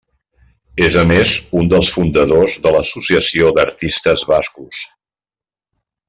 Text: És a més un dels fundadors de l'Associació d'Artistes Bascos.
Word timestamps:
És 0.85 0.95
a 1.01 1.03
més 1.09 1.33
un 1.59 1.67
dels 1.73 1.91
fundadors 1.97 2.55
de 2.65 2.71
l'Associació 2.77 3.51
d'Artistes 3.59 4.23
Bascos. 4.35 4.81